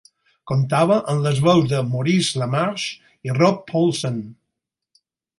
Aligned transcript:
Comptava 0.51 0.95
amb 1.11 1.25
les 1.25 1.41
veus 1.47 1.67
de 1.73 1.81
Maurice 1.89 2.41
LaMarche 2.43 3.13
i 3.29 3.35
Rob 3.41 3.59
Paulsen. 3.73 4.17